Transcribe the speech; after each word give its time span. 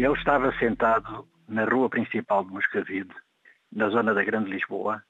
Ele 0.00 0.14
estava 0.14 0.50
sentado 0.58 1.28
na 1.46 1.66
rua 1.66 1.90
principal 1.90 2.42
de 2.42 2.50
Moscavide, 2.50 3.14
na 3.70 3.90
zona 3.90 4.14
da 4.14 4.24
Grande 4.24 4.50
Lisboa, 4.50 5.04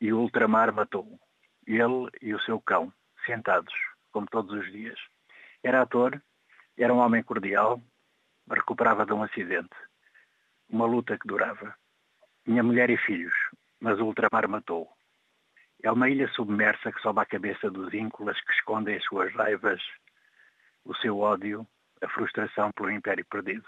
e 0.00 0.12
o 0.12 0.20
ultramar 0.20 0.72
matou-o. 0.72 1.18
Ele 1.66 2.08
e 2.22 2.32
o 2.32 2.40
seu 2.42 2.60
cão, 2.60 2.92
sentados, 3.26 3.74
como 4.12 4.28
todos 4.28 4.56
os 4.56 4.70
dias. 4.70 4.96
Era 5.60 5.82
ator, 5.82 6.22
era 6.76 6.94
um 6.94 6.98
homem 6.98 7.20
cordial, 7.20 7.82
recuperava 8.48 9.04
de 9.04 9.12
um 9.12 9.24
acidente. 9.24 9.74
Uma 10.70 10.86
luta 10.86 11.18
que 11.18 11.26
durava. 11.26 11.74
Tinha 12.44 12.62
mulher 12.62 12.90
e 12.90 12.96
filhos, 12.96 13.34
mas 13.80 13.98
o 13.98 14.04
ultramar 14.04 14.48
matou-o. 14.48 14.88
É 15.82 15.90
uma 15.90 16.08
ilha 16.08 16.28
submersa 16.28 16.92
que 16.92 17.02
sobe 17.02 17.22
à 17.22 17.26
cabeça 17.26 17.68
dos 17.72 17.92
ínculas 17.92 18.40
que 18.42 18.52
escondem 18.52 18.98
as 18.98 19.02
suas 19.02 19.34
raivas, 19.34 19.82
o 20.84 20.94
seu 20.94 21.18
ódio, 21.18 21.66
a 22.00 22.08
frustração 22.08 22.70
pelo 22.70 22.92
império 22.92 23.26
perdido. 23.26 23.66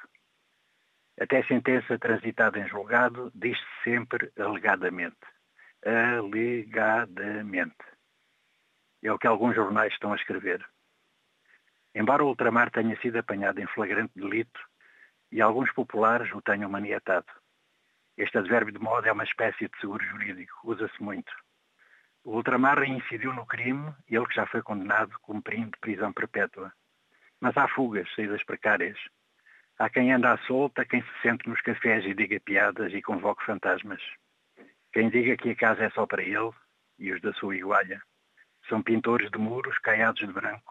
Até 1.20 1.42
sentença 1.42 1.98
transitada 1.98 2.58
em 2.58 2.66
julgado 2.66 3.30
diz-se 3.34 3.62
sempre 3.84 4.32
alegadamente. 4.38 5.18
Alegadamente. 5.84 7.76
É 9.02 9.12
o 9.12 9.18
que 9.18 9.26
alguns 9.26 9.54
jornais 9.54 9.92
estão 9.92 10.14
a 10.14 10.16
escrever. 10.16 10.66
Embora 11.94 12.24
o 12.24 12.28
ultramar 12.28 12.70
tenha 12.70 12.98
sido 13.00 13.18
apanhado 13.18 13.60
em 13.60 13.66
flagrante 13.66 14.14
delito 14.14 14.60
e 15.30 15.42
alguns 15.42 15.70
populares 15.72 16.32
o 16.32 16.40
tenham 16.40 16.70
maniatado. 16.70 17.26
Este 18.16 18.38
advérbio 18.38 18.72
de 18.72 18.78
modo 18.78 19.06
é 19.06 19.12
uma 19.12 19.24
espécie 19.24 19.68
de 19.68 19.78
seguro 19.78 20.02
jurídico, 20.02 20.58
usa-se 20.64 21.02
muito. 21.02 21.32
O 22.24 22.36
ultramar 22.36 22.78
reincidiu 22.78 23.34
no 23.34 23.44
crime, 23.44 23.94
ele 24.08 24.26
que 24.26 24.34
já 24.34 24.46
foi 24.46 24.62
condenado 24.62 25.18
cumprindo 25.20 25.76
prisão 25.80 26.12
perpétua. 26.14 26.72
Mas 27.40 27.56
há 27.58 27.68
fugas, 27.68 28.08
saídas 28.14 28.42
precárias. 28.44 28.98
Há 29.80 29.88
quem 29.88 30.12
anda 30.12 30.34
à 30.34 30.36
solta, 30.40 30.84
quem 30.84 31.00
se 31.00 31.08
sente 31.22 31.48
nos 31.48 31.58
cafés 31.62 32.04
e 32.04 32.12
diga 32.12 32.38
piadas 32.38 32.92
e 32.92 33.00
convoque 33.00 33.46
fantasmas. 33.46 34.02
Quem 34.92 35.08
diga 35.08 35.38
que 35.38 35.48
a 35.48 35.56
casa 35.56 35.84
é 35.84 35.90
só 35.92 36.04
para 36.04 36.22
ele 36.22 36.50
e 36.98 37.10
os 37.10 37.22
da 37.22 37.32
sua 37.32 37.56
igualha. 37.56 38.02
São 38.68 38.82
pintores 38.82 39.30
de 39.30 39.38
muros 39.38 39.78
caiados 39.78 40.20
de 40.20 40.30
branco. 40.30 40.70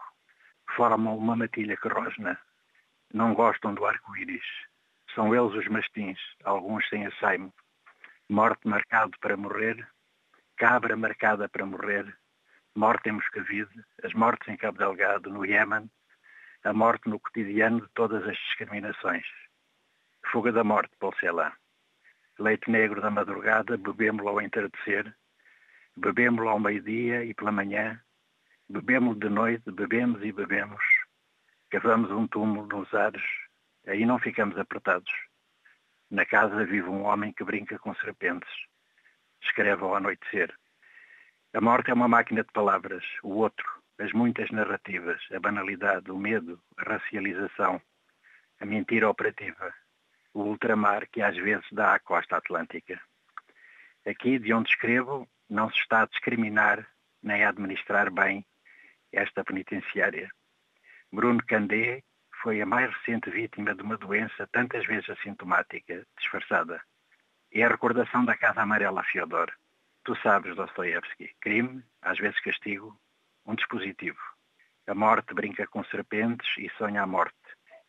Formam 0.76 1.18
uma 1.18 1.34
matilha 1.34 1.76
que 1.76 1.88
rosna. 1.88 2.38
Não 3.12 3.34
gostam 3.34 3.74
do 3.74 3.84
arco-íris. 3.84 4.46
São 5.12 5.34
eles 5.34 5.56
os 5.56 5.66
mastins, 5.66 6.20
alguns 6.44 6.88
sem 6.88 7.04
assaimo. 7.04 7.52
Morte 8.28 8.68
marcado 8.68 9.18
para 9.20 9.36
morrer, 9.36 9.88
cabra 10.56 10.96
marcada 10.96 11.48
para 11.48 11.66
morrer, 11.66 12.16
morte 12.76 13.08
em 13.08 13.12
Moscavide, 13.14 13.84
as 14.04 14.12
mortes 14.12 14.46
em 14.46 14.56
Cabo 14.56 14.78
Delgado, 14.78 15.30
no 15.30 15.44
Iémen, 15.44 15.90
a 16.64 16.72
morte 16.72 17.08
no 17.08 17.18
cotidiano 17.18 17.80
de 17.80 17.88
todas 17.94 18.22
as 18.26 18.36
discriminações. 18.36 19.24
Fuga 20.30 20.52
da 20.52 20.62
morte, 20.62 20.94
Paul. 20.98 21.14
Leite 22.38 22.70
negro 22.70 23.00
da 23.00 23.10
madrugada, 23.10 23.76
bebemos-lo 23.76 24.28
ao 24.28 24.40
entardecer, 24.40 25.14
bebemos-lo 25.96 26.48
ao 26.48 26.60
meio-dia 26.60 27.24
e 27.24 27.34
pela 27.34 27.52
manhã, 27.52 28.00
bebemos 28.68 29.18
de 29.18 29.28
noite, 29.28 29.70
bebemos 29.70 30.22
e 30.22 30.32
bebemos, 30.32 30.82
cavamos 31.70 32.10
um 32.10 32.26
túmulo 32.26 32.66
nos 32.66 32.92
ares, 32.94 33.22
aí 33.86 34.06
não 34.06 34.18
ficamos 34.18 34.56
apertados. 34.58 35.12
Na 36.10 36.24
casa 36.24 36.64
vive 36.64 36.88
um 36.88 37.04
homem 37.04 37.32
que 37.32 37.44
brinca 37.44 37.78
com 37.78 37.94
serpentes, 37.94 38.50
escreve 39.42 39.82
ao 39.82 39.94
anoitecer. 39.94 40.54
A 41.52 41.60
morte 41.60 41.90
é 41.90 41.94
uma 41.94 42.08
máquina 42.08 42.42
de 42.42 42.52
palavras, 42.52 43.04
o 43.22 43.30
outro, 43.30 43.66
as 44.00 44.12
muitas 44.12 44.50
narrativas, 44.50 45.20
a 45.30 45.38
banalidade, 45.38 46.10
o 46.10 46.18
medo, 46.18 46.58
a 46.78 46.94
racialização, 46.94 47.80
a 48.58 48.64
mentira 48.64 49.08
operativa, 49.08 49.74
o 50.32 50.40
ultramar 50.42 51.06
que 51.10 51.20
às 51.20 51.36
vezes 51.36 51.66
dá 51.70 51.94
à 51.94 51.98
costa 51.98 52.38
atlântica. 52.38 52.98
Aqui, 54.06 54.38
de 54.38 54.54
onde 54.54 54.70
escrevo, 54.70 55.28
não 55.48 55.70
se 55.70 55.78
está 55.78 56.02
a 56.02 56.06
discriminar 56.06 56.88
nem 57.22 57.44
a 57.44 57.50
administrar 57.50 58.10
bem 58.10 58.46
esta 59.12 59.44
penitenciária. 59.44 60.30
Bruno 61.12 61.44
Candé 61.44 62.02
foi 62.42 62.62
a 62.62 62.66
mais 62.66 62.90
recente 62.90 63.28
vítima 63.28 63.74
de 63.74 63.82
uma 63.82 63.98
doença 63.98 64.48
tantas 64.50 64.86
vezes 64.86 65.10
assintomática, 65.10 66.06
disfarçada. 66.16 66.80
É 67.52 67.62
a 67.64 67.68
recordação 67.68 68.24
da 68.24 68.34
Casa 68.34 68.62
Amarela 68.62 69.02
a 69.02 69.04
Fiodor. 69.04 69.52
Tu 70.04 70.16
sabes, 70.22 70.56
Dostoevsky, 70.56 71.34
crime, 71.38 71.84
às 72.00 72.16
vezes 72.18 72.40
castigo, 72.40 72.98
um 73.50 73.54
dispositivo. 73.54 74.18
A 74.86 74.94
morte 74.94 75.34
brinca 75.34 75.66
com 75.66 75.84
serpentes 75.84 76.48
e 76.58 76.70
sonha 76.78 77.02
a 77.02 77.06
morte. 77.06 77.34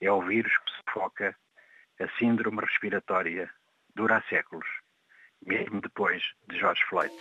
É 0.02 0.12
o 0.12 0.22
vírus 0.22 0.52
que 0.58 0.72
sufoca. 0.72 1.36
A 2.00 2.08
síndrome 2.18 2.62
respiratória 2.62 3.50
dura 3.96 4.24
séculos, 4.28 4.68
mesmo 5.46 5.80
depois 5.80 6.24
de 6.50 6.58
George 6.58 6.84
Floyd. 6.90 7.14